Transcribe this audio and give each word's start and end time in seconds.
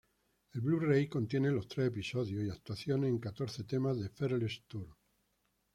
El 0.53 0.61
Blu-ray 0.61 1.07
contiene 1.07 1.51
los 1.51 1.67
tres 1.67 1.89
episodios 1.89 2.43
y 2.43 2.49
actuaciones 2.49 3.07
en 3.11 3.19
catorce 3.19 3.65
tomas 3.65 3.99
de 3.99 4.09
Fearless 4.09 4.63
Tour. 4.67 4.97